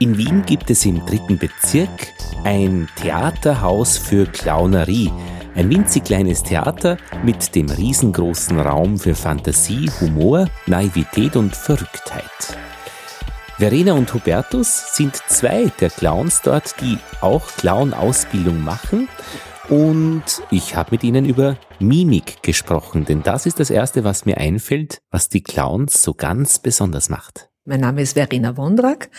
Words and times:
In 0.00 0.16
Wien 0.16 0.44
gibt 0.46 0.70
es 0.70 0.86
im 0.86 1.04
dritten 1.04 1.38
Bezirk 1.38 1.90
ein 2.44 2.88
Theaterhaus 3.02 3.98
für 3.98 4.26
Clownerie. 4.26 5.10
Ein 5.56 5.70
winzig 5.70 6.04
kleines 6.04 6.44
Theater 6.44 6.98
mit 7.24 7.56
dem 7.56 7.68
riesengroßen 7.68 8.60
Raum 8.60 8.96
für 8.96 9.16
Fantasie, 9.16 9.90
Humor, 10.00 10.48
Naivität 10.66 11.34
und 11.34 11.56
Verrücktheit. 11.56 12.22
Verena 13.56 13.94
und 13.94 14.14
Hubertus 14.14 14.94
sind 14.94 15.16
zwei 15.16 15.72
der 15.80 15.90
Clowns 15.90 16.42
dort, 16.42 16.80
die 16.80 16.98
auch 17.20 17.48
Clown-Ausbildung 17.56 18.62
machen. 18.62 19.08
Und 19.68 20.22
ich 20.52 20.76
habe 20.76 20.92
mit 20.92 21.02
ihnen 21.02 21.24
über 21.24 21.56
Mimik 21.80 22.44
gesprochen, 22.44 23.04
denn 23.04 23.24
das 23.24 23.46
ist 23.46 23.58
das 23.58 23.70
Erste, 23.70 24.04
was 24.04 24.26
mir 24.26 24.38
einfällt, 24.38 25.02
was 25.10 25.28
die 25.28 25.42
Clowns 25.42 26.02
so 26.02 26.14
ganz 26.14 26.60
besonders 26.60 27.08
macht. 27.08 27.50
Mein 27.64 27.80
Name 27.80 28.02
ist 28.02 28.12
Verena 28.12 28.56
Wondrak. 28.56 29.10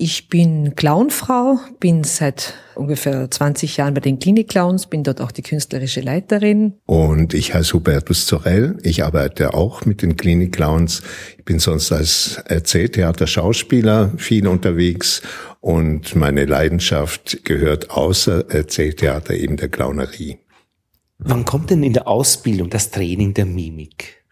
Ich 0.00 0.28
bin 0.28 0.76
Clownfrau, 0.76 1.58
bin 1.80 2.04
seit 2.04 2.54
ungefähr 2.76 3.28
20 3.28 3.78
Jahren 3.78 3.94
bei 3.94 4.00
den 4.00 4.20
Klinik-Clowns, 4.20 4.86
bin 4.86 5.02
dort 5.02 5.20
auch 5.20 5.32
die 5.32 5.42
künstlerische 5.42 6.00
Leiterin. 6.00 6.74
Und 6.86 7.34
ich 7.34 7.52
heiße 7.52 7.72
Hubertus 7.72 8.26
Zorell. 8.26 8.78
Ich 8.84 9.02
arbeite 9.02 9.54
auch 9.54 9.86
mit 9.86 10.02
den 10.02 10.16
Klinik-Clowns. 10.16 11.02
Ich 11.36 11.44
bin 11.44 11.58
sonst 11.58 11.90
als 11.90 12.40
Erzähltheater-Schauspieler 12.46 14.12
viel 14.18 14.46
unterwegs 14.46 15.20
und 15.58 16.14
meine 16.14 16.44
Leidenschaft 16.44 17.44
gehört 17.44 17.90
außer 17.90 18.48
Erzähltheater 18.50 19.34
eben 19.34 19.56
der 19.56 19.68
Clownerie. 19.68 20.38
Wann 21.18 21.44
kommt 21.44 21.70
denn 21.70 21.82
in 21.82 21.94
der 21.94 22.06
Ausbildung 22.06 22.70
das 22.70 22.92
Training 22.92 23.34
der 23.34 23.46
Mimik? 23.46 24.24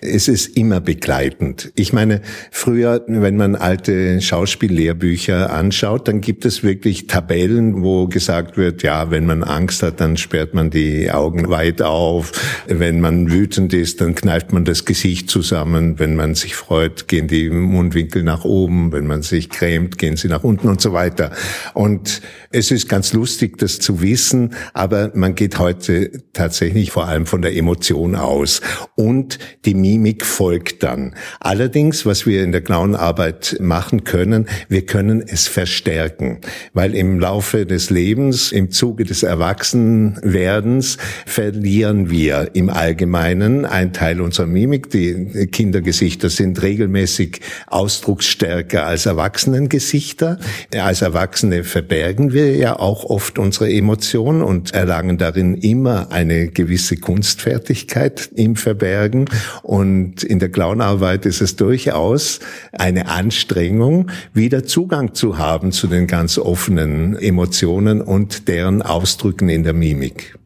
Es 0.00 0.28
ist 0.28 0.56
immer 0.56 0.80
begleitend. 0.80 1.72
Ich 1.74 1.92
meine, 1.92 2.22
früher, 2.50 3.04
wenn 3.06 3.36
man 3.36 3.54
alte 3.54 4.20
Schauspiellehrbücher 4.20 5.52
anschaut, 5.52 6.08
dann 6.08 6.20
gibt 6.20 6.44
es 6.44 6.62
wirklich 6.62 7.06
Tabellen, 7.06 7.82
wo 7.82 8.06
gesagt 8.06 8.56
wird, 8.56 8.82
ja, 8.82 9.10
wenn 9.10 9.26
man 9.26 9.42
Angst 9.42 9.82
hat, 9.82 10.00
dann 10.00 10.16
sperrt 10.16 10.54
man 10.54 10.70
die 10.70 11.10
Augen 11.10 11.48
weit 11.50 11.82
auf. 11.82 12.32
Wenn 12.66 13.00
man 13.00 13.30
wütend 13.30 13.72
ist, 13.74 14.00
dann 14.00 14.14
kneift 14.14 14.52
man 14.52 14.64
das 14.64 14.84
Gesicht 14.84 15.30
zusammen. 15.30 15.98
Wenn 15.98 16.16
man 16.16 16.34
sich 16.34 16.54
freut, 16.54 17.08
gehen 17.08 17.28
die 17.28 17.50
Mundwinkel 17.50 18.22
nach 18.22 18.44
oben. 18.44 18.92
Wenn 18.92 19.06
man 19.06 19.22
sich 19.22 19.50
grämt, 19.50 19.98
gehen 19.98 20.16
sie 20.16 20.28
nach 20.28 20.44
unten 20.44 20.68
und 20.68 20.80
so 20.80 20.92
weiter. 20.92 21.32
Und 21.74 22.20
es 22.50 22.70
ist 22.70 22.88
ganz 22.88 23.12
lustig, 23.12 23.58
das 23.58 23.78
zu 23.78 24.02
wissen, 24.02 24.54
aber 24.74 25.10
man 25.14 25.34
geht 25.34 25.58
heute 25.58 26.22
tatsächlich 26.32 26.90
vor 26.90 27.06
allem 27.06 27.26
von 27.26 27.42
der 27.42 27.56
Emotion 27.56 28.14
aus. 28.14 28.60
Und 28.94 29.38
die 29.64 29.74
Mimik 29.74 30.24
folgt 30.24 30.82
dann. 30.82 31.14
Allerdings, 31.40 32.06
was 32.06 32.26
wir 32.26 32.42
in 32.42 32.52
der 32.52 32.62
Clownarbeit 32.62 33.56
machen 33.60 34.04
können, 34.04 34.46
wir 34.68 34.86
können 34.86 35.22
es 35.26 35.48
verstärken, 35.48 36.38
weil 36.72 36.94
im 36.94 37.20
Laufe 37.20 37.66
des 37.66 37.90
Lebens, 37.90 38.52
im 38.52 38.70
Zuge 38.70 39.04
des 39.04 39.22
Erwachsenwerdens, 39.22 40.98
verlieren 41.26 42.10
wir 42.10 42.50
im 42.54 42.70
Allgemeinen 42.70 43.64
einen 43.64 43.92
Teil 43.92 44.20
unserer 44.20 44.46
Mimik. 44.46 44.90
Die 44.90 45.48
Kindergesichter 45.50 46.30
sind 46.30 46.62
regelmäßig 46.62 47.40
ausdrucksstärker 47.66 48.86
als 48.86 49.06
Erwachsenengesichter. 49.06 50.38
Als 50.74 51.02
Erwachsene 51.02 51.64
verbergen 51.64 52.32
wir 52.32 52.56
ja 52.56 52.78
auch 52.78 53.04
oft 53.04 53.38
unsere 53.38 53.70
Emotionen 53.70 54.42
und 54.42 54.74
erlangen 54.74 55.18
darin 55.18 55.54
immer 55.54 56.10
eine 56.10 56.48
gewisse 56.48 56.96
Kunstfertigkeit 56.96 58.30
im 58.34 58.56
Verbergen. 58.56 59.26
Und 59.62 60.22
in 60.22 60.38
der 60.38 60.50
Clownarbeit 60.50 61.26
ist 61.26 61.40
es 61.40 61.56
durchaus 61.56 62.40
eine 62.72 63.08
Anstrengung, 63.08 64.10
wieder 64.34 64.64
Zugang 64.64 65.14
zu 65.14 65.38
haben 65.38 65.72
zu 65.72 65.86
den 65.86 66.06
ganz 66.06 66.38
offenen 66.38 67.16
Emotionen 67.16 68.00
und 68.00 68.48
deren 68.48 68.82
Ausdrücken 68.82 69.48
in 69.48 69.62
der 69.62 69.72
Mimik. 69.72 70.36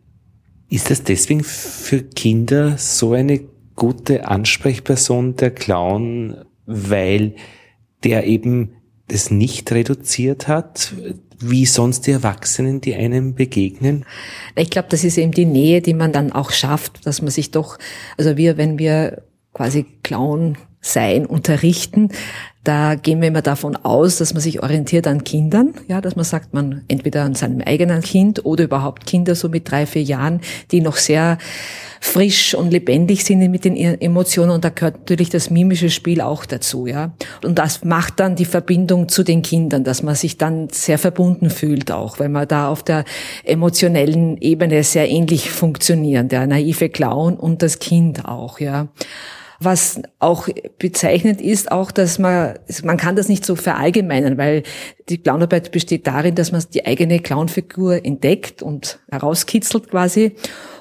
Ist 0.68 0.90
das 0.90 1.02
deswegen 1.04 1.44
für 1.44 2.02
Kinder 2.02 2.76
so 2.76 3.12
eine 3.12 3.40
gute 3.76 4.26
Ansprechperson, 4.26 5.36
der 5.36 5.50
Clown, 5.50 6.44
weil 6.66 7.34
der 8.02 8.26
eben 8.26 8.70
das 9.08 9.30
nicht 9.30 9.70
reduziert 9.70 10.48
hat, 10.48 10.92
wie 11.40 11.66
sonst 11.66 12.06
die 12.06 12.12
Erwachsenen, 12.12 12.80
die 12.80 12.94
einem 12.94 13.34
begegnen? 13.34 14.04
Ich 14.54 14.70
glaube, 14.70 14.88
das 14.90 15.04
ist 15.04 15.18
eben 15.18 15.32
die 15.32 15.44
Nähe, 15.44 15.82
die 15.82 15.94
man 15.94 16.12
dann 16.12 16.32
auch 16.32 16.50
schafft, 16.50 17.06
dass 17.06 17.22
man 17.22 17.30
sich 17.30 17.50
doch, 17.50 17.78
also 18.16 18.36
wir, 18.36 18.56
wenn 18.56 18.78
wir 18.78 19.22
quasi 19.52 19.86
Clown 20.02 20.56
sein, 20.80 21.26
unterrichten, 21.26 22.10
da 22.66 22.96
gehen 22.96 23.20
wir 23.20 23.28
immer 23.28 23.42
davon 23.42 23.76
aus, 23.76 24.18
dass 24.18 24.34
man 24.34 24.40
sich 24.40 24.60
orientiert 24.62 25.06
an 25.06 25.22
Kindern, 25.22 25.74
ja, 25.86 26.00
dass 26.00 26.16
man 26.16 26.24
sagt, 26.24 26.52
man 26.52 26.82
entweder 26.88 27.22
an 27.22 27.36
seinem 27.36 27.60
eigenen 27.60 28.02
Kind 28.02 28.44
oder 28.44 28.64
überhaupt 28.64 29.06
Kinder 29.06 29.36
so 29.36 29.48
mit 29.48 29.70
drei, 29.70 29.86
vier 29.86 30.02
Jahren, 30.02 30.40
die 30.72 30.80
noch 30.80 30.96
sehr 30.96 31.38
frisch 32.00 32.54
und 32.54 32.72
lebendig 32.72 33.24
sind 33.24 33.38
mit 33.50 33.64
den 33.64 33.76
Emotionen 33.76 34.50
und 34.50 34.64
da 34.64 34.70
gehört 34.70 34.98
natürlich 34.98 35.30
das 35.30 35.48
mimische 35.48 35.90
Spiel 35.90 36.20
auch 36.20 36.44
dazu, 36.44 36.86
ja. 36.86 37.12
Und 37.44 37.58
das 37.58 37.84
macht 37.84 38.18
dann 38.18 38.34
die 38.34 38.44
Verbindung 38.44 39.08
zu 39.08 39.22
den 39.22 39.42
Kindern, 39.42 39.84
dass 39.84 40.02
man 40.02 40.16
sich 40.16 40.36
dann 40.36 40.68
sehr 40.70 40.98
verbunden 40.98 41.50
fühlt 41.50 41.92
auch, 41.92 42.18
weil 42.18 42.28
man 42.28 42.48
da 42.48 42.68
auf 42.68 42.82
der 42.82 43.04
emotionellen 43.44 44.38
Ebene 44.38 44.82
sehr 44.82 45.08
ähnlich 45.08 45.50
funktionieren, 45.50 46.28
der 46.28 46.46
naive 46.46 46.88
Clown 46.88 47.36
und 47.36 47.62
das 47.62 47.78
Kind 47.78 48.24
auch, 48.24 48.58
ja. 48.58 48.88
Was 49.60 50.00
auch 50.18 50.48
bezeichnend 50.78 51.40
ist, 51.40 51.72
auch, 51.72 51.90
dass 51.90 52.18
man, 52.18 52.58
man 52.82 52.96
kann 52.96 53.16
das 53.16 53.28
nicht 53.28 53.44
so 53.44 53.56
verallgemeinern, 53.56 54.38
weil 54.38 54.62
die 55.08 55.18
Clownarbeit 55.18 55.72
besteht 55.72 56.06
darin, 56.06 56.34
dass 56.34 56.52
man 56.52 56.62
die 56.74 56.86
eigene 56.86 57.20
Clownfigur 57.20 58.04
entdeckt 58.04 58.62
und 58.62 59.00
herauskitzelt 59.10 59.90
quasi. 59.90 60.36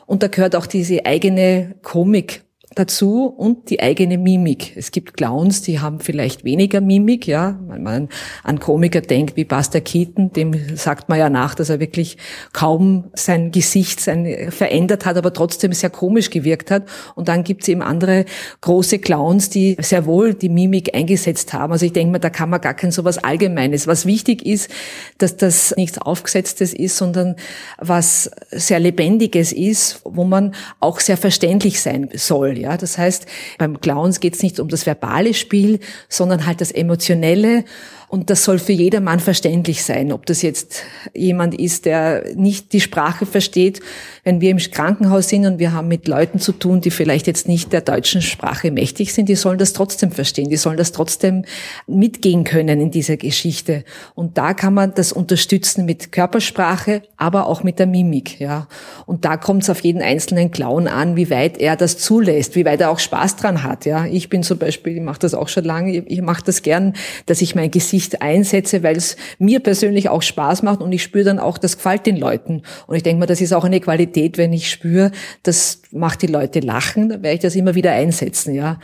Und 0.05 0.23
da 0.23 0.27
gehört 0.27 0.55
auch 0.55 0.67
diese 0.67 1.05
eigene 1.05 1.75
Komik 1.81 2.43
dazu 2.75 3.25
und 3.25 3.69
die 3.69 3.81
eigene 3.81 4.17
Mimik. 4.17 4.73
Es 4.75 4.91
gibt 4.91 5.15
Clowns, 5.15 5.61
die 5.61 5.79
haben 5.79 6.01
vielleicht 6.01 6.43
weniger 6.43 6.81
Mimik, 6.81 7.25
ja. 7.25 7.57
Wenn 7.67 7.83
man 7.83 8.09
an 8.43 8.59
Komiker 8.59 9.01
denkt 9.01 9.37
wie 9.37 9.45
Buster 9.45 9.79
Keaton, 9.79 10.33
dem 10.33 10.75
sagt 10.75 11.07
man 11.07 11.17
ja 11.17 11.29
nach, 11.29 11.55
dass 11.55 11.69
er 11.69 11.79
wirklich 11.79 12.17
kaum 12.51 13.05
sein 13.13 13.51
Gesicht 13.51 14.01
sein, 14.01 14.51
verändert 14.51 15.05
hat, 15.05 15.15
aber 15.17 15.31
trotzdem 15.31 15.71
sehr 15.71 15.89
komisch 15.89 16.29
gewirkt 16.29 16.69
hat. 16.69 16.83
Und 17.15 17.29
dann 17.29 17.43
gibt 17.43 17.63
es 17.63 17.69
eben 17.69 17.81
andere 17.81 18.25
große 18.61 18.99
Clowns, 18.99 19.49
die 19.49 19.77
sehr 19.79 20.05
wohl 20.05 20.33
die 20.33 20.49
Mimik 20.49 20.93
eingesetzt 20.93 21.53
haben. 21.53 21.71
Also 21.71 21.85
ich 21.85 21.93
denke 21.93 22.11
mal, 22.11 22.19
da 22.19 22.29
kann 22.29 22.49
man 22.49 22.59
gar 22.59 22.73
kein 22.73 22.91
so 22.91 23.05
was 23.05 23.17
Allgemeines. 23.17 23.87
Was 23.87 24.05
wichtig 24.05 24.45
ist, 24.45 24.69
dass 25.17 25.37
das 25.37 25.73
nichts 25.77 25.97
Aufgesetztes 25.97 26.73
ist, 26.73 26.97
sondern 26.97 27.37
was 27.77 28.29
sehr 28.51 28.79
Lebendiges 28.79 29.53
ist, 29.53 30.01
wo 30.03 30.25
man 30.25 30.53
auch 30.81 30.99
sehr 30.99 31.15
verständlich 31.15 31.81
sein 31.81 32.09
soll. 32.13 32.64
Das 32.77 32.97
heißt, 32.97 33.25
beim 33.57 33.79
Clowns 33.79 34.19
geht 34.19 34.35
es 34.35 34.43
nicht 34.43 34.59
um 34.59 34.67
das 34.67 34.85
verbale 34.85 35.33
Spiel, 35.33 35.79
sondern 36.09 36.45
halt 36.45 36.61
das 36.61 36.71
emotionelle 36.71 37.63
und 38.07 38.29
das 38.29 38.43
soll 38.43 38.59
für 38.59 38.71
jedermann 38.71 39.19
verständlich 39.19 39.83
sein, 39.83 40.11
ob 40.11 40.25
das 40.25 40.41
jetzt 40.41 40.83
jemand 41.13 41.59
ist, 41.59 41.85
der 41.85 42.23
nicht 42.35 42.73
die 42.73 42.81
Sprache 42.81 43.25
versteht. 43.25 43.79
Wenn 44.23 44.41
wir 44.41 44.51
im 44.51 44.57
Krankenhaus 44.57 45.29
sind 45.29 45.45
und 45.45 45.59
wir 45.59 45.73
haben 45.73 45.87
mit 45.87 46.07
Leuten 46.07 46.39
zu 46.39 46.51
tun, 46.51 46.81
die 46.81 46.91
vielleicht 46.91 47.27
jetzt 47.27 47.47
nicht 47.47 47.73
der 47.73 47.81
deutschen 47.81 48.21
Sprache 48.21 48.71
mächtig 48.71 49.13
sind, 49.13 49.29
die 49.29 49.35
sollen 49.35 49.57
das 49.57 49.73
trotzdem 49.73 50.11
verstehen, 50.11 50.49
die 50.49 50.57
sollen 50.57 50.77
das 50.77 50.91
trotzdem 50.91 51.45
mitgehen 51.87 52.43
können 52.43 52.79
in 52.79 52.91
dieser 52.91 53.17
Geschichte. 53.17 53.83
Und 54.13 54.37
da 54.37 54.53
kann 54.53 54.73
man 54.73 54.93
das 54.93 55.11
unterstützen 55.11 55.85
mit 55.85 56.11
Körpersprache, 56.11 57.01
aber 57.17 57.47
auch 57.47 57.63
mit 57.63 57.79
der 57.79 57.87
Mimik. 57.87 58.39
Ja. 58.39 58.67
Und 59.05 59.25
da 59.25 59.37
kommt 59.37 59.63
es 59.63 59.69
auf 59.69 59.81
jeden 59.81 60.01
einzelnen 60.01 60.51
Clown 60.51 60.87
an, 60.87 61.15
wie 61.15 61.29
weit 61.29 61.57
er 61.57 61.75
das 61.75 61.97
zulässt, 61.97 62.55
wie 62.55 62.65
weit 62.65 62.81
er 62.81 62.91
auch 62.91 62.99
Spaß 62.99 63.35
dran 63.35 63.63
hat. 63.63 63.85
Ja. 63.85 64.05
Ich 64.05 64.29
bin 64.29 64.43
zum 64.43 64.57
Beispiel, 64.57 64.97
ich 64.97 65.01
mache 65.01 65.19
das 65.19 65.33
auch 65.33 65.47
schon 65.47 65.63
lange, 65.63 65.97
ich 65.97 66.21
mache 66.21 66.43
das 66.45 66.61
gern, 66.61 66.93
dass 67.25 67.41
ich 67.41 67.55
mein 67.55 67.71
Gesicht 67.71 67.94
Gesicht 67.95 68.21
einsetze, 68.21 68.83
weil 68.83 68.97
es 68.97 69.15
mir 69.39 69.61
persönlich 69.61 70.09
auch 70.09 70.21
Spaß 70.21 70.63
macht 70.63 70.81
und 70.81 70.91
ich 70.91 71.01
spüre 71.01 71.23
dann 71.23 71.39
auch, 71.39 71.57
das 71.57 71.77
gefällt 71.77 72.05
den 72.05 72.17
Leuten. 72.17 72.61
Und 72.87 72.95
ich 72.97 73.03
denke 73.03 73.21
mal, 73.21 73.25
das 73.25 73.39
ist 73.39 73.53
auch 73.53 73.63
eine 73.63 73.79
Qualität, 73.79 74.37
wenn 74.37 74.51
ich 74.51 74.69
spüre, 74.69 75.11
das 75.43 75.81
macht 75.91 76.21
die 76.21 76.27
Leute 76.27 76.59
lachen, 76.59 77.07
dann 77.07 77.23
werde 77.23 77.35
ich 77.35 77.41
das 77.41 77.55
immer 77.55 77.73
wieder 77.73 77.93
einsetzen, 77.93 78.53
ja. 78.53 78.79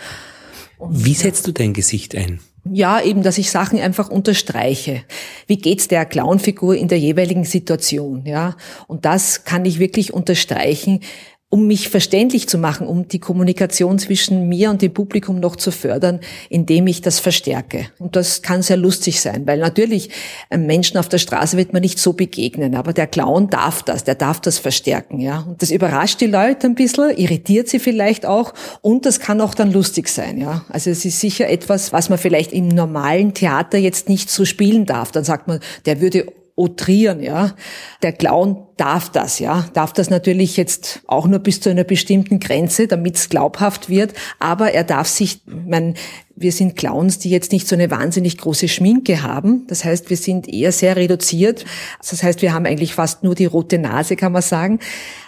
Und 0.78 1.06
Wie 1.06 1.14
setzt 1.14 1.46
du 1.46 1.52
dein 1.52 1.74
Gesicht 1.74 2.16
ein? 2.16 2.40
Ja, 2.72 3.02
eben, 3.02 3.22
dass 3.22 3.38
ich 3.38 3.52
Sachen 3.52 3.80
einfach 3.80 4.10
unterstreiche. 4.10 5.04
Wie 5.48 5.58
geht's 5.58 5.88
der 5.88 6.06
Clownfigur 6.06 6.76
in 6.76 6.88
der 6.88 7.00
jeweiligen 7.00 7.44
Situation, 7.44 8.26
ja? 8.26 8.56
Und 8.88 9.04
das 9.04 9.44
kann 9.44 9.66
ich 9.66 9.80
wirklich 9.80 10.14
unterstreichen, 10.14 11.02
um 11.52 11.68
mich 11.68 11.90
verständlich 11.90 12.48
zu 12.48 12.58
machen, 12.58 12.88
um 12.88 13.10
die 13.10 13.20
Kommunikation 13.20 14.00
zwischen 14.00 14.48
mir 14.48 14.70
und 14.70 14.82
dem 14.82 14.94
Publikum 14.94 15.42
noch 15.42 15.58
zu 15.58 15.70
fördern, 15.70 16.22
indem 16.50 16.88
ich 16.88 17.02
das 17.02 17.20
verstärke. 17.20 17.88
Und 18.00 18.16
das 18.16 18.42
kann 18.42 18.62
sehr 18.62 18.78
lustig 18.78 19.20
sein, 19.20 19.46
weil 19.46 19.60
natürlich 19.60 20.10
einem 20.50 20.66
Menschen 20.66 20.98
auf 20.98 21.10
der 21.10 21.18
Straße 21.18 21.58
wird 21.58 21.74
man 21.74 21.82
nicht 21.82 22.00
so 22.00 22.14
begegnen, 22.14 22.74
aber 22.74 22.94
der 22.94 23.06
Clown 23.06 23.50
darf 23.50 23.84
das, 23.84 24.06
der 24.06 24.16
darf 24.16 24.40
das 24.40 24.60
verstärken, 24.60 25.20
ja. 25.20 25.42
Und 25.42 25.62
das 25.62 25.72
überrascht 25.72 26.22
die 26.22 26.28
Leute 26.28 26.68
ein 26.68 26.76
bisschen, 26.76 27.18
irritiert 27.18 27.68
sie 27.68 27.80
vielleicht 27.80 28.26
auch 28.26 28.54
und 28.80 29.06
das 29.06 29.20
kann 29.20 29.42
auch 29.42 29.54
dann 29.54 29.74
lustig 29.74 30.08
sein, 30.08 30.38
ja. 30.38 30.64
Also 30.70 30.90
es 30.90 31.04
ist 31.04 31.20
sicher 31.20 31.50
etwas, 31.50 31.92
was 31.92 32.08
man 32.08 32.18
vielleicht 32.18 32.54
im 32.54 32.70
normalen 32.70 33.34
Theater 33.34 33.78
jetzt 33.78 34.08
nicht 34.08 34.30
so 34.30 34.46
spielen 34.46 34.86
darf. 34.86 35.12
Dann 35.12 35.26
sagt 35.26 35.50
man, 35.50 35.60
der 35.86 36.00
würde 36.00 36.28
outrieren, 36.62 37.22
ja. 37.22 37.56
Der 38.04 38.14
Clown 38.14 38.68
darf 38.78 39.10
das, 39.10 39.40
ja. 39.40 39.66
Darf 39.74 39.94
das 39.94 40.10
natürlich 40.10 40.58
jetzt 40.58 41.02
auch 41.08 41.28
nur 41.28 41.40
bis 41.40 41.60
zu 41.60 41.70
einer 41.70 41.84
bestimmten 41.84 42.40
Grenze, 42.40 42.88
damit 42.88 43.16
es 43.16 43.30
glaubhaft 43.30 43.90
wird. 43.90 44.14
Aber 44.40 44.72
er 44.72 44.84
darf 44.84 45.08
sich, 45.08 45.42
mein, 45.46 45.96
wir 46.36 46.52
sind 46.52 46.76
Clowns, 46.76 47.20
die 47.20 47.30
jetzt 47.30 47.52
nicht 47.52 47.68
so 47.68 47.76
eine 47.76 47.90
wahnsinnig 47.90 48.38
große 48.38 48.68
Schminke 48.68 49.24
haben. 49.24 49.66
Das 49.68 49.84
heißt, 49.84 50.10
wir 50.10 50.18
sind 50.18 50.48
eher 50.48 50.72
sehr 50.72 50.96
reduziert. 50.96 51.66
Das 52.00 52.22
heißt, 52.22 52.42
wir 52.42 52.54
haben 52.54 52.66
eigentlich 52.66 52.94
fast 52.94 53.24
nur 53.24 53.36
die 53.36 53.46
rote 53.46 53.80
Nase, 53.80 54.16
kann 54.16 54.32
man 54.32 54.42
sagen. 54.44 54.80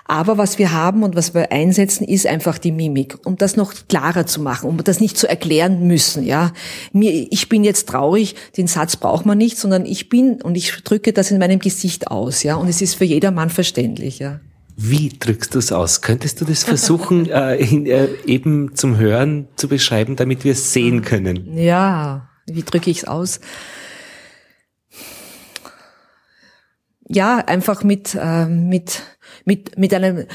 Aber 0.06 0.38
was 0.38 0.60
wir 0.60 0.74
haben 0.74 1.04
und 1.04 1.16
was 1.16 1.34
wir 1.34 1.52
einsetzen, 1.52 2.04
ist 2.04 2.28
einfach 2.28 2.58
die 2.58 2.74
Mimik, 2.74 3.26
um 3.26 3.38
das 3.38 3.56
noch 3.56 3.74
klarer 3.88 4.26
zu 4.26 4.42
machen, 4.42 4.70
um 4.70 4.84
das 4.84 5.00
nicht 5.00 5.18
zu 5.18 5.30
erklären 5.30 5.88
müssen, 5.88 6.26
ja. 6.26 6.52
Mir, 6.92 7.28
ich 7.32 7.48
bin 7.48 7.64
jetzt 7.64 7.88
traurig, 7.88 8.36
den 8.58 8.68
Satz 8.68 8.98
braucht 8.98 9.26
man 9.26 9.38
nicht, 9.38 9.58
sondern 9.58 9.86
ich 9.86 10.10
bin 10.10 10.42
und 10.42 10.56
ich 10.56 10.84
drücke 10.84 11.14
das 11.14 11.32
in 11.32 11.40
meinem 11.40 11.60
Gesicht 11.60 12.08
aus, 12.08 12.44
ja. 12.44 12.56
Und 12.56 12.68
es 12.68 12.82
ist 12.82 12.96
für 12.96 13.06
jedermann 13.06 13.50
verständlich, 13.50 14.20
ja. 14.20 14.42
Wie 14.76 15.10
drückst 15.10 15.54
du 15.54 15.60
es 15.60 15.72
aus? 15.72 16.02
Könntest 16.02 16.42
du 16.42 16.46
das 16.46 16.64
versuchen, 16.64 17.30
äh, 17.30 17.56
in, 17.56 17.86
äh, 17.86 18.10
eben 18.26 18.76
zum 18.76 18.98
Hören 18.98 19.48
zu 19.56 19.68
beschreiben, 19.70 20.16
damit 20.16 20.44
wir 20.44 20.54
es 20.54 20.74
sehen 20.74 21.04
können? 21.04 21.58
Ja, 21.58 22.30
wie 22.46 22.64
drücke 22.64 22.90
ich 22.90 23.00
es 23.00 23.06
aus? 23.06 23.40
Ja, 27.08 27.38
einfach 27.38 27.84
mit, 27.84 28.18
äh, 28.20 28.46
mit 28.46 29.02
mit, 29.46 29.78
mit 29.78 29.94
einem, 29.94 30.26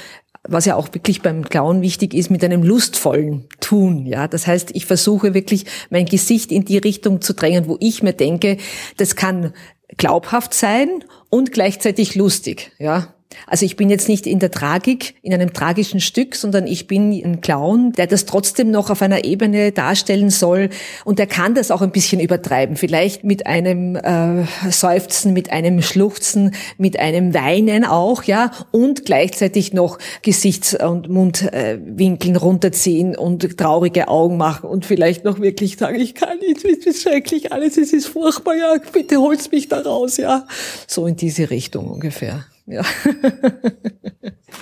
was 0.44 0.64
ja 0.64 0.76
auch 0.76 0.92
wirklich 0.92 1.22
beim 1.22 1.44
Clown 1.44 1.82
wichtig 1.82 2.14
ist, 2.14 2.30
mit 2.30 2.44
einem 2.44 2.62
lustvollen 2.62 3.48
Tun. 3.60 4.06
Ja, 4.06 4.28
das 4.28 4.46
heißt, 4.46 4.70
ich 4.74 4.86
versuche 4.86 5.34
wirklich 5.34 5.66
mein 5.90 6.06
Gesicht 6.06 6.52
in 6.52 6.64
die 6.64 6.78
Richtung 6.78 7.20
zu 7.20 7.34
drängen, 7.34 7.68
wo 7.68 7.76
ich 7.80 8.02
mir 8.02 8.12
denke, 8.12 8.58
das 8.96 9.16
kann 9.16 9.52
glaubhaft 9.96 10.54
sein 10.54 11.04
und 11.30 11.52
gleichzeitig 11.52 12.14
lustig. 12.14 12.72
Ja, 12.78 13.14
also 13.46 13.64
ich 13.64 13.76
bin 13.76 13.90
jetzt 13.90 14.08
nicht 14.08 14.26
in 14.26 14.38
der 14.38 14.50
Tragik, 14.50 15.14
in 15.22 15.32
einem 15.32 15.52
tragischen 15.52 16.00
Stück, 16.00 16.34
sondern 16.34 16.66
ich 16.66 16.86
bin 16.86 17.12
ein 17.12 17.40
Clown, 17.40 17.92
der 17.92 18.06
das 18.06 18.24
trotzdem 18.24 18.70
noch 18.70 18.90
auf 18.90 19.02
einer 19.02 19.24
Ebene 19.24 19.72
darstellen 19.72 20.30
soll. 20.30 20.70
Und 21.04 21.18
der 21.18 21.26
kann 21.26 21.54
das 21.54 21.70
auch 21.70 21.82
ein 21.82 21.90
bisschen 21.90 22.20
übertreiben. 22.20 22.76
Vielleicht 22.76 23.24
mit 23.24 23.46
einem 23.46 23.96
äh, 23.96 24.44
Seufzen, 24.70 25.32
mit 25.32 25.50
einem 25.50 25.82
Schluchzen, 25.82 26.54
mit 26.78 26.98
einem 26.98 27.34
Weinen 27.34 27.84
auch, 27.84 28.22
ja. 28.24 28.50
Und 28.70 29.04
gleichzeitig 29.04 29.72
noch 29.72 29.98
Gesichts- 30.22 30.74
und 30.74 31.08
Mundwinkeln 31.08 32.36
runterziehen 32.36 33.16
und 33.16 33.56
traurige 33.58 34.08
Augen 34.08 34.36
machen 34.36 34.68
und 34.68 34.86
vielleicht 34.86 35.24
noch 35.24 35.40
wirklich 35.40 35.76
sagen, 35.76 36.00
ich 36.00 36.14
kann 36.14 36.38
nicht, 36.38 36.64
es 36.64 36.86
ist 36.86 37.02
schrecklich 37.02 37.52
alles, 37.52 37.76
es 37.76 37.92
ist 37.92 38.06
furchtbar, 38.06 38.56
ja, 38.56 38.74
bitte 38.92 39.18
holst 39.18 39.52
mich 39.52 39.68
da 39.68 39.80
raus, 39.80 40.16
ja. 40.16 40.46
So 40.86 41.06
in 41.06 41.16
diese 41.16 41.50
Richtung 41.50 41.88
ungefähr. 41.88 42.44
Ja. 42.68 42.84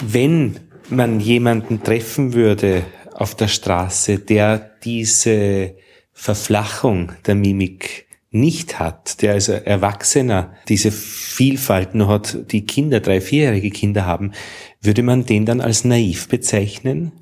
Wenn 0.00 0.60
man 0.88 1.18
jemanden 1.18 1.82
treffen 1.82 2.34
würde 2.34 2.84
auf 3.12 3.34
der 3.34 3.48
Straße, 3.48 4.18
der 4.18 4.58
diese 4.84 5.74
Verflachung 6.12 7.12
der 7.26 7.34
Mimik 7.34 8.06
nicht 8.30 8.78
hat, 8.78 9.22
der 9.22 9.32
also 9.32 9.52
Erwachsener 9.52 10.54
diese 10.68 10.92
Vielfalt 10.92 11.94
nur 11.94 12.08
hat, 12.08 12.52
die 12.52 12.64
Kinder, 12.64 13.00
drei, 13.00 13.20
vierjährige 13.20 13.70
Kinder 13.70 14.06
haben, 14.06 14.32
würde 14.80 15.02
man 15.02 15.26
den 15.26 15.44
dann 15.44 15.60
als 15.60 15.84
naiv 15.84 16.28
bezeichnen? 16.28 17.12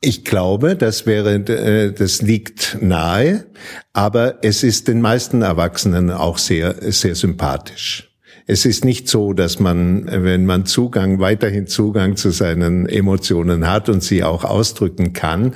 Ich 0.00 0.24
glaube, 0.24 0.76
das 0.76 1.06
wäre, 1.06 1.34
äh, 1.34 1.92
das 1.92 2.22
liegt 2.22 2.78
nahe, 2.80 3.46
aber 3.92 4.38
es 4.42 4.62
ist 4.62 4.88
den 4.88 5.00
meisten 5.00 5.42
Erwachsenen 5.42 6.10
auch 6.10 6.38
sehr, 6.38 6.92
sehr 6.92 7.14
sympathisch. 7.14 8.15
Es 8.48 8.64
ist 8.64 8.84
nicht 8.84 9.08
so, 9.08 9.32
dass 9.32 9.58
man, 9.58 10.06
wenn 10.06 10.46
man 10.46 10.66
Zugang, 10.66 11.18
weiterhin 11.18 11.66
Zugang 11.66 12.16
zu 12.16 12.30
seinen 12.30 12.86
Emotionen 12.86 13.68
hat 13.68 13.88
und 13.88 14.02
sie 14.02 14.22
auch 14.22 14.44
ausdrücken 14.44 15.12
kann, 15.12 15.52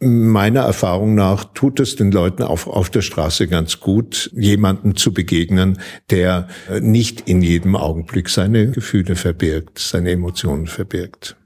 Meiner 0.00 0.60
Erfahrung 0.60 1.14
nach 1.14 1.44
tut 1.54 1.80
es 1.80 1.96
den 1.96 2.10
Leuten 2.10 2.42
auf, 2.42 2.66
auf 2.66 2.90
der 2.90 3.00
Straße 3.00 3.46
ganz 3.46 3.80
gut, 3.80 4.30
jemanden 4.34 4.96
zu 4.96 5.14
begegnen, 5.14 5.78
der 6.10 6.48
nicht 6.80 7.22
in 7.26 7.40
jedem 7.40 7.74
Augenblick 7.74 8.28
seine 8.28 8.70
Gefühle 8.70 9.16
verbirgt, 9.16 9.78
seine 9.78 10.10
Emotionen 10.10 10.66
verbirgt. 10.66 11.36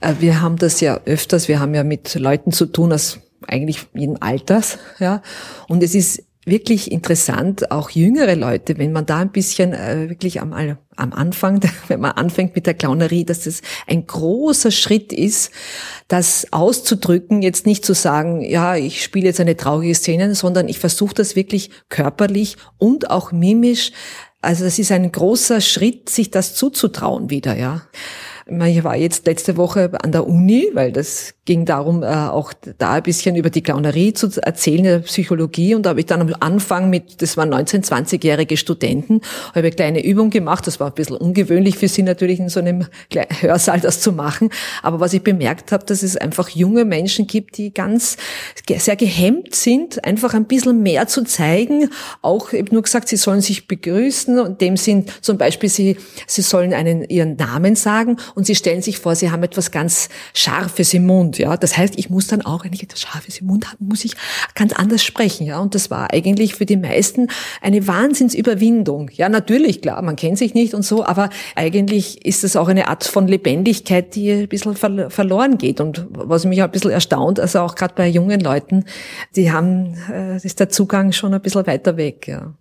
Äh, 0.00 0.14
wir 0.20 0.40
haben 0.40 0.56
das 0.56 0.80
ja 0.80 1.00
öfters, 1.04 1.48
wir 1.48 1.60
haben 1.60 1.74
ja 1.74 1.84
mit 1.84 2.14
Leuten 2.14 2.52
zu 2.52 2.64
tun 2.64 2.92
aus 2.94 3.18
eigentlich 3.46 3.86
jeden 3.92 4.22
Alters, 4.22 4.78
ja. 4.98 5.20
Und 5.68 5.82
es 5.82 5.94
ist 5.94 6.22
wirklich 6.44 6.90
interessant, 6.90 7.70
auch 7.70 7.90
jüngere 7.90 8.34
Leute, 8.34 8.76
wenn 8.78 8.92
man 8.92 9.06
da 9.06 9.18
ein 9.18 9.30
bisschen 9.30 9.72
äh, 9.72 10.08
wirklich 10.08 10.40
am, 10.40 10.52
am 10.52 11.12
Anfang, 11.12 11.60
wenn 11.88 12.00
man 12.00 12.12
anfängt 12.12 12.54
mit 12.54 12.66
der 12.66 12.74
Clownerie, 12.74 13.24
dass 13.24 13.44
das 13.44 13.62
ein 13.86 14.06
großer 14.06 14.70
Schritt 14.70 15.12
ist, 15.12 15.52
das 16.08 16.48
auszudrücken, 16.50 17.42
jetzt 17.42 17.66
nicht 17.66 17.84
zu 17.84 17.94
sagen, 17.94 18.42
ja, 18.42 18.76
ich 18.76 19.04
spiele 19.04 19.26
jetzt 19.26 19.40
eine 19.40 19.56
traurige 19.56 19.94
Szene, 19.94 20.34
sondern 20.34 20.68
ich 20.68 20.78
versuche 20.78 21.14
das 21.14 21.36
wirklich 21.36 21.70
körperlich 21.88 22.56
und 22.78 23.10
auch 23.10 23.30
mimisch. 23.30 23.92
Also 24.40 24.64
das 24.64 24.80
ist 24.80 24.90
ein 24.90 25.12
großer 25.12 25.60
Schritt, 25.60 26.08
sich 26.08 26.32
das 26.32 26.56
zuzutrauen 26.56 27.30
wieder, 27.30 27.56
ja. 27.56 27.82
Ich 28.66 28.82
war 28.82 28.96
jetzt 28.96 29.26
letzte 29.26 29.56
Woche 29.56 29.92
an 30.02 30.10
der 30.10 30.26
Uni, 30.26 30.68
weil 30.74 30.90
das 30.90 31.34
ging 31.44 31.64
darum, 31.64 32.04
äh, 32.04 32.06
auch 32.06 32.52
da 32.78 32.92
ein 32.92 33.02
bisschen 33.02 33.34
über 33.34 33.50
die 33.50 33.62
Clownerie 33.62 34.12
zu 34.12 34.28
erzählen, 34.40 34.84
der 34.84 34.98
Psychologie. 35.00 35.74
Und 35.74 35.84
da 35.84 35.90
habe 35.90 35.98
ich 35.98 36.06
dann 36.06 36.20
am 36.20 36.32
Anfang 36.38 36.88
mit, 36.88 37.20
das 37.20 37.36
waren 37.36 37.52
19-, 37.52 37.84
20-jährige 37.84 38.56
Studenten, 38.56 39.22
habe 39.48 39.60
eine 39.60 39.70
kleine 39.72 40.04
Übung 40.04 40.30
gemacht. 40.30 40.68
Das 40.68 40.78
war 40.78 40.86
ein 40.86 40.94
bisschen 40.94 41.16
ungewöhnlich 41.16 41.78
für 41.78 41.88
sie 41.88 42.04
natürlich 42.04 42.38
in 42.38 42.48
so 42.48 42.60
einem 42.60 42.86
Hörsaal 43.40 43.80
das 43.80 44.00
zu 44.00 44.12
machen. 44.12 44.50
Aber 44.82 45.00
was 45.00 45.14
ich 45.14 45.22
bemerkt 45.22 45.72
habe, 45.72 45.84
dass 45.84 46.04
es 46.04 46.16
einfach 46.16 46.48
junge 46.48 46.84
Menschen 46.84 47.26
gibt, 47.26 47.58
die 47.58 47.74
ganz 47.74 48.16
sehr 48.68 48.94
gehemmt 48.94 49.56
sind, 49.56 50.04
einfach 50.04 50.34
ein 50.34 50.44
bisschen 50.44 50.80
mehr 50.80 51.08
zu 51.08 51.24
zeigen. 51.24 51.90
Auch 52.20 52.52
eben 52.52 52.68
nur 52.70 52.82
gesagt, 52.82 53.08
sie 53.08 53.16
sollen 53.16 53.40
sich 53.40 53.66
begrüßen. 53.66 54.38
Und 54.38 54.60
dem 54.60 54.76
sind 54.76 55.10
zum 55.24 55.38
Beispiel, 55.38 55.68
sie, 55.68 55.96
sie 56.28 56.42
sollen 56.42 56.72
einen, 56.72 57.02
ihren 57.02 57.34
Namen 57.34 57.74
sagen 57.74 58.18
und 58.36 58.46
sie 58.46 58.54
stellen 58.54 58.80
sich 58.80 58.98
vor, 58.98 59.16
sie 59.16 59.32
haben 59.32 59.42
etwas 59.42 59.72
ganz 59.72 60.08
Scharfes 60.34 60.94
im 60.94 61.06
Mund 61.06 61.31
Mund, 61.32 61.38
ja. 61.38 61.56
Das 61.56 61.76
heißt, 61.76 61.94
ich 61.98 62.10
muss 62.10 62.26
dann 62.26 62.42
auch, 62.42 62.64
wenn 62.64 62.72
ich 62.72 62.82
etwas 62.82 63.00
Scharfes 63.00 63.40
im 63.40 63.46
Mund 63.46 63.66
habe, 63.66 63.78
muss 63.80 64.04
ich 64.04 64.14
ganz 64.54 64.72
anders 64.72 65.02
sprechen, 65.02 65.46
ja. 65.46 65.58
Und 65.58 65.74
das 65.74 65.90
war 65.90 66.12
eigentlich 66.12 66.54
für 66.54 66.66
die 66.66 66.76
meisten 66.76 67.28
eine 67.60 67.86
Wahnsinnsüberwindung. 67.86 69.10
Ja, 69.14 69.28
natürlich, 69.28 69.80
klar, 69.80 70.02
man 70.02 70.16
kennt 70.16 70.38
sich 70.38 70.54
nicht 70.54 70.74
und 70.74 70.84
so, 70.84 71.04
aber 71.04 71.30
eigentlich 71.54 72.24
ist 72.24 72.44
es 72.44 72.56
auch 72.56 72.68
eine 72.68 72.88
Art 72.88 73.04
von 73.04 73.26
Lebendigkeit, 73.28 74.14
die 74.14 74.30
ein 74.30 74.48
bisschen 74.48 74.76
verloren 74.76 75.58
geht. 75.58 75.80
Und 75.80 76.06
was 76.10 76.44
mich 76.44 76.62
ein 76.62 76.70
bisschen 76.70 76.90
erstaunt, 76.90 77.40
also 77.40 77.60
auch 77.60 77.74
gerade 77.74 77.94
bei 77.94 78.08
jungen 78.08 78.40
Leuten, 78.40 78.84
die 79.34 79.52
haben, 79.52 79.96
äh, 80.10 80.36
ist 80.36 80.60
der 80.60 80.68
Zugang 80.68 81.12
schon 81.12 81.34
ein 81.34 81.40
bisschen 81.40 81.66
weiter 81.66 81.96
weg, 81.96 82.28
ja. 82.28 82.54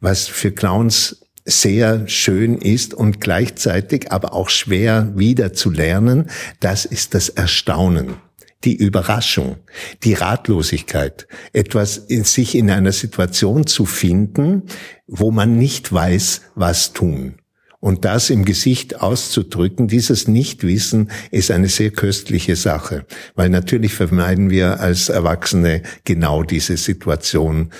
Was 0.00 0.26
für 0.26 0.52
Clowns 0.52 1.23
sehr 1.44 2.08
schön 2.08 2.56
ist 2.56 2.94
und 2.94 3.20
gleichzeitig 3.20 4.12
aber 4.12 4.32
auch 4.32 4.48
schwer 4.48 5.12
wieder 5.14 5.52
zu 5.52 5.70
lernen, 5.70 6.30
das 6.60 6.84
ist 6.84 7.14
das 7.14 7.28
Erstaunen 7.28 8.16
die 8.64 8.76
Überraschung, 8.76 9.56
die 10.02 10.14
Ratlosigkeit, 10.14 11.26
etwas 11.52 11.98
in 11.98 12.24
sich 12.24 12.54
in 12.54 12.70
einer 12.70 12.92
Situation 12.92 13.66
zu 13.66 13.84
finden, 13.84 14.62
wo 15.06 15.30
man 15.30 15.58
nicht 15.58 15.92
weiß, 15.92 16.40
was 16.54 16.92
tun. 16.92 17.34
Und 17.80 18.06
das 18.06 18.30
im 18.30 18.46
Gesicht 18.46 19.02
auszudrücken, 19.02 19.88
dieses 19.88 20.26
Nichtwissen 20.26 21.10
ist 21.30 21.50
eine 21.50 21.68
sehr 21.68 21.90
köstliche 21.90 22.56
Sache, 22.56 23.04
weil 23.34 23.50
natürlich 23.50 23.92
vermeiden 23.92 24.48
wir 24.48 24.80
als 24.80 25.10
Erwachsene 25.10 25.82
genau 26.04 26.44
diese 26.44 26.78
Situation 26.78 27.70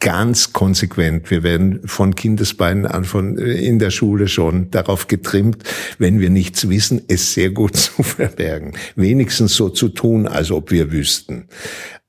ganz 0.00 0.52
konsequent. 0.52 1.30
Wir 1.30 1.42
werden 1.42 1.86
von 1.86 2.14
Kindesbeinen 2.14 2.86
an, 2.86 3.04
von 3.04 3.38
äh, 3.38 3.52
in 3.52 3.78
der 3.78 3.90
Schule 3.90 4.28
schon 4.28 4.70
darauf 4.70 5.06
getrimmt, 5.06 5.62
wenn 5.98 6.18
wir 6.20 6.30
nichts 6.30 6.68
wissen, 6.68 7.02
es 7.06 7.34
sehr 7.34 7.50
gut 7.50 7.76
zu 7.76 8.02
verbergen. 8.02 8.72
Wenigstens 8.96 9.54
so 9.54 9.68
zu 9.68 9.88
tun, 9.88 10.26
als 10.26 10.50
ob 10.50 10.70
wir 10.70 10.90
wüssten. 10.90 11.46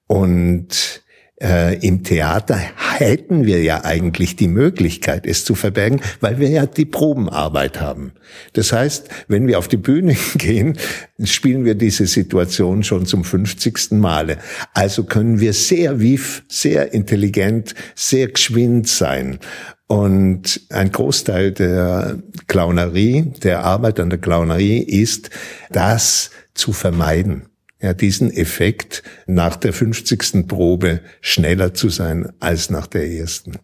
Und 0.07 1.00
Äh, 1.41 1.79
Im 1.85 2.03
Theater 2.03 2.55
hätten 2.55 3.45
wir 3.45 3.63
ja 3.63 3.83
eigentlich 3.83 4.35
die 4.35 4.47
Möglichkeit, 4.47 5.25
es 5.25 5.43
zu 5.43 5.55
verbergen, 5.55 5.99
weil 6.19 6.39
wir 6.39 6.49
ja 6.49 6.67
die 6.67 6.85
Probenarbeit 6.85 7.81
haben. 7.81 8.11
Das 8.53 8.71
heißt, 8.71 9.09
wenn 9.27 9.47
wir 9.47 9.57
auf 9.57 9.67
die 9.67 9.77
Bühne 9.77 10.15
gehen, 10.35 10.77
spielen 11.23 11.65
wir 11.65 11.73
diese 11.73 12.05
Situation 12.05 12.83
schon 12.83 13.07
zum 13.07 13.23
50. 13.23 13.91
Male. 13.93 14.37
Also 14.75 15.03
können 15.03 15.39
wir 15.39 15.53
sehr 15.53 15.99
vif, 15.99 16.43
sehr 16.47 16.93
intelligent, 16.93 17.73
sehr 17.95 18.27
geschwind 18.27 18.87
sein. 18.87 19.39
Und 19.87 20.61
ein 20.69 20.91
Großteil 20.91 21.51
der 21.53 22.19
Clownerie, 22.47 23.33
der 23.43 23.65
Arbeit 23.65 23.99
an 23.99 24.11
der 24.11 24.19
Clownerie 24.19 24.77
ist, 24.77 25.31
das 25.71 26.29
zu 26.53 26.71
vermeiden 26.71 27.50
ja, 27.81 27.93
diesen 27.93 28.31
Effekt 28.31 29.03
nach 29.27 29.55
der 29.55 29.73
50. 29.73 30.47
Probe 30.47 31.01
schneller 31.21 31.73
zu 31.73 31.89
sein 31.89 32.31
als 32.39 32.69
nach 32.69 32.87
der 32.87 33.09
ersten 33.09 33.57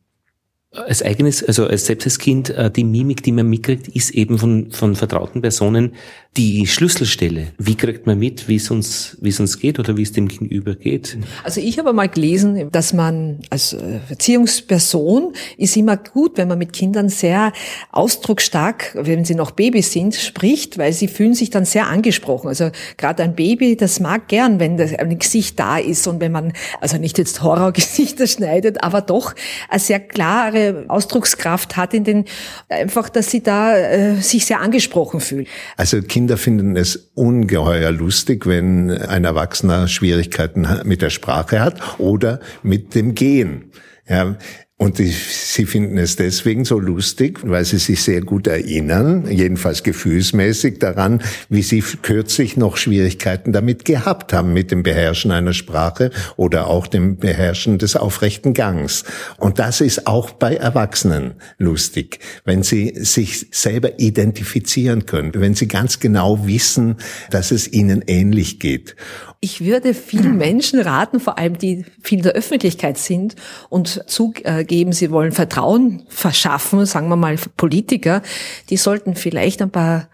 als 0.71 1.01
eigenes, 1.01 1.43
also 1.43 1.65
als 1.65 1.85
selbst 1.85 2.05
als 2.05 2.19
Kind, 2.19 2.49
äh, 2.49 2.69
die 2.69 2.83
Mimik, 2.83 3.23
die 3.23 3.31
man 3.31 3.49
mitkriegt, 3.49 3.87
ist 3.87 4.11
eben 4.11 4.37
von, 4.37 4.71
von 4.71 4.95
vertrauten 4.95 5.41
Personen 5.41 5.95
die 6.37 6.67
Schlüsselstelle. 6.67 7.47
Wie 7.57 7.75
kriegt 7.75 8.05
man 8.05 8.19
mit, 8.19 8.47
wie 8.47 8.57
es 8.57 8.69
uns, 8.69 9.17
wie 9.21 9.29
es 9.29 9.39
uns 9.39 9.59
geht 9.59 9.79
oder 9.79 9.97
wie 9.97 10.03
es 10.03 10.11
dem 10.11 10.27
Gegenüber 10.27 10.75
geht? 10.75 11.17
Also 11.43 11.59
ich 11.59 11.79
habe 11.79 11.93
mal 11.93 12.07
gelesen, 12.07 12.69
dass 12.71 12.93
man 12.93 13.39
als 13.49 13.73
äh, 13.73 13.99
Erziehungsperson 14.09 15.33
ist 15.57 15.75
immer 15.75 15.97
gut, 15.97 16.37
wenn 16.37 16.47
man 16.47 16.59
mit 16.59 16.73
Kindern 16.73 17.09
sehr 17.09 17.53
ausdrucksstark, 17.91 18.91
wenn 18.93 19.25
sie 19.25 19.33
noch 19.33 19.51
Babys 19.51 19.91
sind, 19.91 20.13
spricht, 20.13 20.77
weil 20.77 20.93
sie 20.93 21.07
fühlen 21.07 21.33
sich 21.33 21.49
dann 21.49 21.65
sehr 21.65 21.87
angesprochen. 21.87 22.49
Also 22.49 22.69
gerade 22.97 23.23
ein 23.23 23.35
Baby, 23.35 23.75
das 23.75 23.99
mag 23.99 24.27
gern, 24.27 24.59
wenn 24.59 24.77
das 24.77 24.93
ein 24.93 25.17
Gesicht 25.17 25.59
da 25.59 25.77
ist 25.79 26.05
und 26.05 26.19
wenn 26.21 26.31
man, 26.31 26.53
also 26.81 26.97
nicht 26.97 27.17
jetzt 27.17 27.41
Horrorgesichter 27.41 28.27
schneidet, 28.27 28.83
aber 28.83 29.01
doch 29.01 29.33
eine 29.69 29.79
sehr 29.79 29.99
klare 29.99 30.85
Ausdruckskraft 30.87 31.77
hat 31.77 31.95
in 31.95 32.03
den, 32.03 32.25
einfach, 32.69 33.09
dass 33.09 33.31
sie 33.31 33.41
da 33.41 33.75
äh, 33.75 34.15
sich 34.21 34.45
sehr 34.45 34.61
angesprochen 34.61 35.19
fühlen. 35.19 35.47
Also 35.77 36.01
Kinder 36.03 36.26
finden 36.35 36.75
es 36.75 37.11
ungeheuer 37.13 37.91
lustig, 37.91 38.45
wenn 38.45 38.91
ein 38.91 39.23
Erwachsener 39.23 39.87
Schwierigkeiten 39.87 40.67
mit 40.83 41.01
der 41.01 41.09
Sprache 41.09 41.61
hat 41.61 41.99
oder 41.99 42.41
mit 42.63 42.95
dem 42.95 43.15
Gehen. 43.15 43.71
Ja, 44.09 44.35
und 44.79 44.99
die, 44.99 45.07
sie 45.07 45.65
finden 45.65 45.97
es 45.97 46.17
deswegen 46.17 46.63
so 46.63 46.77
lustig, 46.77 47.39
weil 47.41 47.65
sie 47.65 47.79
sich 47.79 48.03
sehr 48.03 48.21
gut 48.21 48.45
erinnern, 48.45 49.25
jedenfalls 49.27 49.81
gefühlsmäßig 49.81 50.77
daran, 50.77 51.23
wie 51.49 51.63
sie 51.63 51.81
kürzlich 51.81 52.57
noch 52.57 52.77
Schwierigkeiten 52.77 53.53
damit 53.53 53.85
gehabt 53.85 54.33
haben, 54.33 54.53
mit 54.53 54.69
dem 54.69 54.83
Beherrschen 54.83 55.31
einer 55.31 55.53
Sprache 55.53 56.11
oder 56.35 56.67
auch 56.67 56.85
dem 56.85 57.17
Beherrschen 57.17 57.79
des 57.79 57.95
aufrechten 57.95 58.53
Gangs. 58.53 59.03
Und 59.37 59.57
das 59.57 59.81
ist 59.81 60.05
auch 60.05 60.29
bei 60.29 60.55
Erwachsenen 60.55 61.33
lustig, 61.57 62.19
wenn 62.45 62.61
sie 62.61 62.93
sich 62.97 63.47
selber 63.49 63.99
identifizieren 63.99 65.07
können, 65.07 65.31
wenn 65.33 65.55
sie 65.55 65.67
ganz 65.67 65.99
genau 65.99 66.45
wissen, 66.45 66.97
dass 67.31 67.49
es 67.49 67.71
ihnen 67.73 68.03
ähnlich 68.05 68.59
geht. 68.59 68.95
Ich 69.39 69.63
würde 69.63 69.93
vielen 69.93 70.37
Menschen 70.37 70.79
raten, 70.79 71.19
vor 71.19 71.37
allem 71.37 71.57
die 71.57 71.85
viel 72.01 72.19
in 72.19 72.23
der 72.23 72.33
Öffentlichkeit 72.33 72.97
sind 72.97 73.35
und 73.69 74.03
zugeben, 74.09 74.93
sie 74.93 75.11
wollen 75.11 75.31
Vertrauen 75.31 76.03
verschaffen, 76.07 76.85
sagen 76.85 77.09
wir 77.09 77.15
mal 77.15 77.37
Politiker, 77.55 78.21
die 78.69 78.77
sollten 78.77 79.15
vielleicht 79.15 79.61
ein 79.61 79.71
paar 79.71 80.09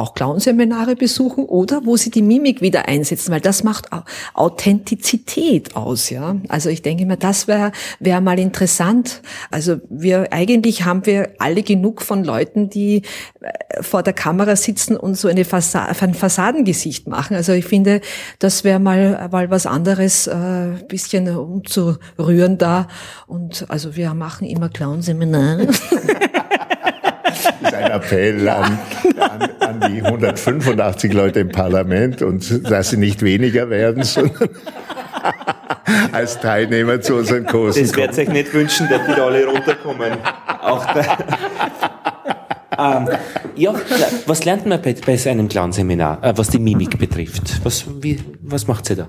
auch 0.00 0.14
Clownseminare 0.14 0.96
besuchen 0.96 1.44
oder 1.44 1.82
wo 1.84 1.96
sie 1.96 2.10
die 2.10 2.22
Mimik 2.22 2.62
wieder 2.62 2.88
einsetzen, 2.88 3.30
weil 3.32 3.40
das 3.40 3.62
macht 3.62 3.88
Authentizität 4.34 5.76
aus, 5.76 6.10
ja. 6.10 6.36
Also 6.48 6.70
ich 6.70 6.82
denke 6.82 7.04
mir, 7.06 7.16
das 7.16 7.46
wäre 7.46 7.72
wäre 7.98 8.20
mal 8.20 8.38
interessant. 8.38 9.20
Also 9.50 9.76
wir 9.88 10.32
eigentlich 10.32 10.84
haben 10.84 11.04
wir 11.06 11.34
alle 11.38 11.62
genug 11.62 12.02
von 12.02 12.24
Leuten, 12.24 12.70
die 12.70 13.02
äh, 13.40 13.82
vor 13.82 14.02
der 14.02 14.14
Kamera 14.14 14.56
sitzen 14.56 14.96
und 14.96 15.16
so 15.16 15.28
eine 15.28 15.44
Fassa 15.44 15.84
ein 16.00 16.14
Fassadengesicht 16.14 17.06
machen. 17.06 17.36
Also 17.36 17.52
ich 17.52 17.66
finde, 17.66 18.00
das 18.38 18.64
wäre 18.64 18.80
mal 18.80 19.28
mal 19.30 19.50
was 19.50 19.66
anderes, 19.66 20.26
äh, 20.26 20.68
bisschen 20.88 21.28
umzurühren 21.36 22.56
da. 22.56 22.88
Und 23.26 23.66
also 23.68 23.96
wir 23.96 24.14
machen 24.14 24.46
immer 24.46 24.70
Clownseminare. 24.70 25.68
ist 27.62 27.74
ein 27.74 27.90
Appell 27.90 28.48
an, 28.48 28.78
an 29.70 29.80
die 29.80 30.02
185 30.02 31.12
Leute 31.12 31.40
im 31.40 31.48
Parlament 31.50 32.22
und 32.22 32.70
dass 32.70 32.90
sie 32.90 32.96
nicht 32.96 33.22
weniger 33.22 33.70
werden, 33.70 34.02
sondern 34.02 34.48
als 36.12 36.40
Teilnehmer 36.40 37.00
zu 37.00 37.16
unseren 37.16 37.46
Kursen. 37.46 37.82
Das 37.82 37.96
werde 37.96 38.12
ich 38.12 38.28
euch 38.28 38.34
nicht 38.34 38.52
wünschen, 38.52 38.88
dass 38.88 39.06
die 39.06 39.14
da 39.14 39.26
alle 39.26 39.46
runterkommen. 39.46 40.12
Auch 40.62 40.84
da. 40.86 41.18
ähm, 42.78 43.08
ja, 43.56 43.74
was 44.26 44.44
lernt 44.44 44.66
man 44.66 44.82
bei, 44.82 44.94
bei 44.94 45.16
so 45.16 45.30
einem 45.30 45.48
Clown-Seminar, 45.48 46.22
äh, 46.22 46.32
was 46.36 46.48
die 46.48 46.58
Mimik 46.58 46.98
betrifft? 46.98 47.60
Was, 47.64 47.84
wie, 48.00 48.20
was 48.42 48.66
macht 48.66 48.86
sie 48.86 48.96
da? 48.96 49.08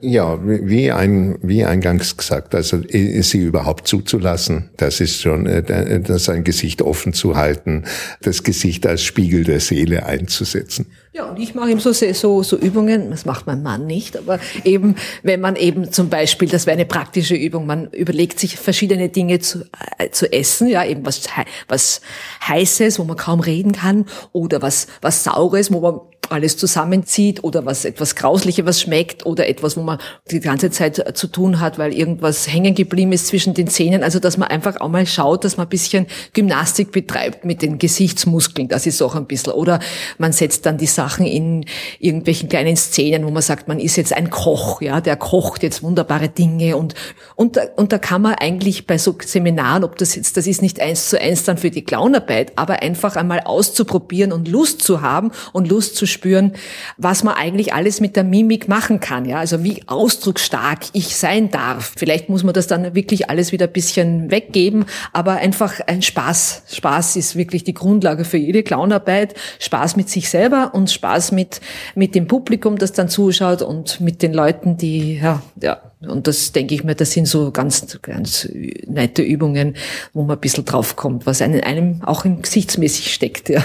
Ja, 0.00 0.38
wie, 0.42 0.92
ein, 0.92 1.38
wie 1.42 1.64
eingangs 1.64 2.16
gesagt, 2.16 2.54
also 2.54 2.80
sie 2.88 3.38
überhaupt 3.38 3.88
zuzulassen, 3.88 4.70
das 4.76 5.00
ist 5.00 5.20
schon, 5.20 5.46
äh, 5.46 6.00
das 6.00 6.28
ein 6.28 6.44
Gesicht 6.44 6.82
offen 6.82 7.12
zu 7.12 7.36
halten, 7.36 7.84
das 8.22 8.42
Gesicht 8.42 8.86
als 8.86 9.02
Spiegel 9.02 9.44
der 9.44 9.60
Seele 9.60 10.06
einzusetzen. 10.06 10.86
Ja, 11.12 11.24
und 11.24 11.40
ich 11.40 11.54
mache 11.54 11.70
eben 11.70 11.80
so, 11.80 11.92
so, 11.92 12.42
so 12.42 12.56
Übungen, 12.56 13.10
das 13.10 13.24
macht 13.24 13.46
mein 13.46 13.62
Mann 13.62 13.86
nicht, 13.86 14.16
aber 14.16 14.38
eben, 14.62 14.94
wenn 15.24 15.40
man 15.40 15.56
eben 15.56 15.90
zum 15.90 16.10
Beispiel, 16.10 16.48
das 16.48 16.66
wäre 16.66 16.76
eine 16.76 16.86
praktische 16.86 17.34
Übung, 17.34 17.66
man 17.66 17.90
überlegt 17.90 18.38
sich 18.38 18.56
verschiedene 18.56 19.08
Dinge 19.08 19.40
zu, 19.40 19.64
äh, 19.98 20.10
zu 20.10 20.32
essen, 20.32 20.68
ja, 20.68 20.84
eben 20.84 21.04
was, 21.04 21.22
was 21.66 22.02
Heißes, 22.46 23.00
wo 23.00 23.04
man 23.04 23.16
kaum 23.16 23.40
reden 23.40 23.72
kann, 23.72 24.06
oder 24.32 24.62
was, 24.62 24.86
was 25.00 25.24
Saures, 25.24 25.72
wo 25.72 25.80
man 25.80 26.00
alles 26.30 26.56
zusammenzieht 26.56 27.44
oder 27.44 27.66
was 27.66 27.84
etwas 27.84 28.14
Grausliches 28.14 28.64
was 28.64 28.80
schmeckt 28.80 29.26
oder 29.26 29.48
etwas, 29.48 29.76
wo 29.76 29.82
man 29.82 29.98
die 30.30 30.40
ganze 30.40 30.70
Zeit 30.70 31.16
zu 31.16 31.26
tun 31.26 31.60
hat, 31.60 31.78
weil 31.78 31.92
irgendwas 31.92 32.52
hängen 32.52 32.74
geblieben 32.74 33.12
ist 33.12 33.28
zwischen 33.28 33.54
den 33.54 33.68
Zähnen. 33.68 34.02
Also 34.02 34.18
dass 34.18 34.36
man 34.36 34.48
einfach 34.48 34.80
auch 34.80 34.88
mal 34.88 35.06
schaut, 35.06 35.44
dass 35.44 35.56
man 35.56 35.66
ein 35.66 35.70
bisschen 35.70 36.06
Gymnastik 36.32 36.92
betreibt 36.92 37.44
mit 37.44 37.62
den 37.62 37.78
Gesichtsmuskeln. 37.78 38.68
Das 38.68 38.86
ist 38.86 39.02
auch 39.02 39.14
ein 39.14 39.26
bisschen. 39.26 39.52
Oder 39.52 39.80
man 40.18 40.32
setzt 40.32 40.66
dann 40.66 40.78
die 40.78 40.86
Sachen 40.86 41.26
in 41.26 41.64
irgendwelchen 41.98 42.48
kleinen 42.48 42.76
Szenen, 42.76 43.24
wo 43.26 43.30
man 43.30 43.42
sagt, 43.42 43.68
man 43.68 43.80
ist 43.80 43.96
jetzt 43.96 44.12
ein 44.12 44.30
Koch, 44.30 44.80
ja, 44.80 45.00
der 45.00 45.16
kocht 45.16 45.62
jetzt 45.62 45.82
wunderbare 45.82 46.28
Dinge 46.28 46.76
und 46.76 46.94
und 47.36 47.58
und 47.76 47.92
da 47.92 47.98
kann 47.98 48.22
man 48.22 48.34
eigentlich 48.34 48.86
bei 48.86 48.98
so 48.98 49.16
Seminaren, 49.24 49.84
ob 49.84 49.96
das 49.96 50.14
jetzt, 50.14 50.36
das 50.36 50.46
ist 50.46 50.62
nicht 50.62 50.80
eins 50.80 51.08
zu 51.10 51.20
eins 51.20 51.44
dann 51.44 51.58
für 51.58 51.70
die 51.70 51.84
Clownarbeit, 51.84 52.52
aber 52.56 52.82
einfach 52.82 53.16
einmal 53.16 53.40
auszuprobieren 53.40 54.32
und 54.32 54.48
Lust 54.48 54.82
zu 54.82 55.00
haben 55.00 55.30
und 55.52 55.68
Lust 55.68 55.96
zu 55.96 56.06
spüren, 56.18 56.52
was 56.96 57.22
man 57.22 57.34
eigentlich 57.34 57.72
alles 57.72 58.00
mit 58.00 58.16
der 58.16 58.24
Mimik 58.24 58.68
machen 58.68 58.98
kann. 58.98 59.24
Ja, 59.24 59.38
also 59.38 59.62
wie 59.62 59.82
ausdrucksstark 59.86 60.86
ich 60.92 61.16
sein 61.16 61.50
darf. 61.50 61.94
Vielleicht 61.96 62.28
muss 62.28 62.42
man 62.42 62.54
das 62.54 62.66
dann 62.66 62.94
wirklich 62.94 63.30
alles 63.30 63.52
wieder 63.52 63.66
ein 63.66 63.72
bisschen 63.72 64.30
weggeben, 64.30 64.84
aber 65.12 65.32
einfach 65.36 65.80
ein 65.86 66.02
Spaß. 66.02 66.62
Spaß 66.72 67.16
ist 67.16 67.36
wirklich 67.36 67.62
die 67.62 67.74
Grundlage 67.74 68.24
für 68.24 68.36
jede 68.36 68.62
Clownarbeit. 68.62 69.34
Spaß 69.60 69.96
mit 69.96 70.08
sich 70.08 70.28
selber 70.28 70.72
und 70.74 70.90
Spaß 70.90 71.32
mit, 71.32 71.60
mit 71.94 72.14
dem 72.14 72.26
Publikum, 72.26 72.78
das 72.78 72.92
dann 72.92 73.08
zuschaut 73.08 73.62
und 73.62 74.00
mit 74.00 74.22
den 74.22 74.34
Leuten, 74.34 74.76
die, 74.76 75.18
ja, 75.18 75.42
ja, 75.62 75.80
und 76.00 76.26
das 76.26 76.52
denke 76.52 76.74
ich 76.74 76.84
mir, 76.84 76.94
das 76.94 77.12
sind 77.12 77.26
so 77.26 77.50
ganz, 77.50 77.98
ganz 78.02 78.48
nette 78.86 79.22
Übungen, 79.22 79.76
wo 80.12 80.22
man 80.22 80.36
ein 80.36 80.40
bisschen 80.40 80.64
draufkommt, 80.64 81.26
was 81.26 81.42
einem, 81.42 82.02
auch 82.02 82.24
im 82.24 82.42
Gesichtsmäßig 82.42 83.12
steckt, 83.12 83.48
ja. 83.48 83.64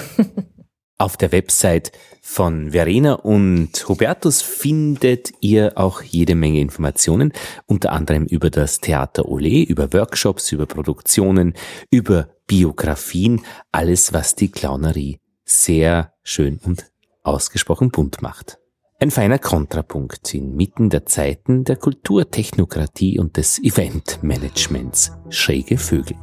Auf 0.98 1.17
der 1.17 1.31
Website 1.31 1.91
von 2.34 2.72
Verena 2.72 3.13
und 3.13 3.88
Hubertus 3.88 4.42
findet 4.42 5.34
ihr 5.40 5.74
auch 5.75 6.02
jede 6.02 6.34
Menge 6.34 6.62
Informationen, 6.62 7.32
unter 7.68 7.92
anderem 7.92 8.25
über 8.25 8.50
das 8.50 8.80
Theater 8.80 9.28
Ole, 9.28 9.62
über 9.62 9.94
Workshops, 9.94 10.52
über 10.52 10.66
Produktionen, 10.66 11.54
über 11.92 12.30
Biografien, 12.48 13.42
alles, 13.72 14.13
was 14.13 14.34
die 14.34 14.50
Clownerie 14.50 15.20
sehr 15.46 16.12
schön 16.24 16.60
und 16.66 16.92
ausgesprochen 17.22 17.92
bunt 17.92 18.24
macht. 18.24 18.58
Ein 19.00 19.12
feiner 19.12 19.38
Kontrapunkt 19.38 20.34
inmitten 20.34 20.90
der 20.90 21.06
Zeiten 21.06 21.66
der 21.66 21.75
Kulturtechnokratie 21.75 23.20
und 23.20 23.38
des 23.38 23.60
Eventmanagements. 23.60 25.12
Schräge 25.30 25.78
Vögel. 25.78 26.18